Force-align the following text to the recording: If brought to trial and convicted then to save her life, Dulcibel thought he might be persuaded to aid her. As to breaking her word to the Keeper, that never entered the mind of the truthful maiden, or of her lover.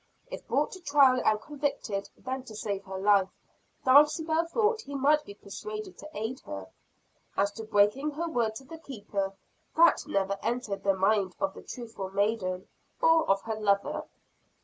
If 0.31 0.47
brought 0.47 0.71
to 0.71 0.79
trial 0.81 1.21
and 1.23 1.39
convicted 1.39 2.09
then 2.17 2.41
to 2.45 2.55
save 2.55 2.85
her 2.85 2.97
life, 2.97 3.29
Dulcibel 3.85 4.47
thought 4.47 4.81
he 4.81 4.95
might 4.95 5.23
be 5.25 5.35
persuaded 5.35 5.99
to 5.99 6.09
aid 6.17 6.39
her. 6.39 6.65
As 7.37 7.51
to 7.51 7.65
breaking 7.65 8.09
her 8.13 8.27
word 8.27 8.55
to 8.55 8.63
the 8.63 8.79
Keeper, 8.79 9.33
that 9.75 10.01
never 10.07 10.39
entered 10.41 10.81
the 10.83 10.95
mind 10.95 11.35
of 11.39 11.53
the 11.53 11.61
truthful 11.61 12.09
maiden, 12.09 12.67
or 12.99 13.29
of 13.29 13.43
her 13.43 13.53
lover. 13.59 14.05